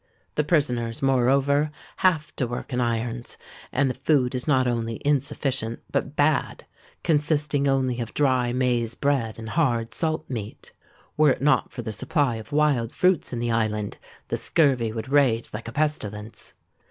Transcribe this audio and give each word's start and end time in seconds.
The 0.33 0.43
prisoners, 0.43 1.03
moreover, 1.03 1.69
have 1.97 2.35
to 2.37 2.47
work 2.47 2.73
in 2.73 2.81
irons; 2.81 3.37
and 3.71 3.87
the 3.87 3.93
food 3.93 4.33
is 4.33 4.47
not 4.47 4.65
only 4.65 4.99
insufficient, 5.05 5.83
but 5.91 6.15
bad—consisting 6.15 7.67
only 7.67 7.99
of 8.01 8.15
dry 8.15 8.51
maize 8.51 8.95
bread 8.95 9.37
and 9.37 9.49
hard 9.49 9.93
salt 9.93 10.27
meat. 10.27 10.73
Were 11.17 11.29
it 11.29 11.41
not 11.43 11.71
for 11.71 11.83
the 11.83 11.93
supply 11.93 12.37
of 12.37 12.51
wild 12.51 12.91
fruits 12.91 13.31
in 13.31 13.37
the 13.37 13.51
island, 13.51 13.99
the 14.29 14.37
scurvy 14.37 14.91
would 14.91 15.07
rage 15.09 15.53
like 15.53 15.67
a 15.67 15.71
pestilence. 15.71 16.55